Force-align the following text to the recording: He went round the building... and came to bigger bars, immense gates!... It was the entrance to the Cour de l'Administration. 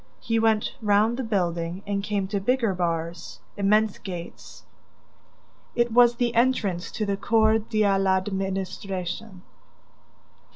He 0.29 0.39
went 0.39 0.73
round 0.81 1.15
the 1.17 1.23
building... 1.23 1.83
and 1.85 2.01
came 2.01 2.27
to 2.29 2.39
bigger 2.39 2.73
bars, 2.73 3.39
immense 3.55 3.99
gates!... 3.99 4.63
It 5.75 5.91
was 5.91 6.15
the 6.15 6.33
entrance 6.33 6.91
to 6.93 7.05
the 7.05 7.17
Cour 7.17 7.59
de 7.59 7.85
l'Administration. 7.85 9.43